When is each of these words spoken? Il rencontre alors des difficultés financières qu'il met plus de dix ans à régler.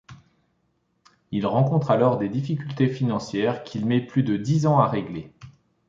Il 1.29 1.45
rencontre 1.45 1.91
alors 1.91 2.17
des 2.17 2.27
difficultés 2.27 2.87
financières 2.89 3.63
qu'il 3.63 3.85
met 3.85 4.01
plus 4.03 4.23
de 4.23 4.35
dix 4.35 4.65
ans 4.65 4.79
à 4.79 4.87
régler. 4.87 5.31